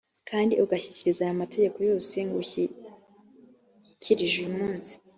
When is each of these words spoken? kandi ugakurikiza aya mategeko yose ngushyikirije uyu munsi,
kandi 0.29 0.53
ugakurikiza 0.63 1.19
aya 1.23 1.41
mategeko 1.41 1.77
yose 1.89 2.15
ngushyikirije 2.27 4.35
uyu 4.41 4.53
munsi, 4.59 4.93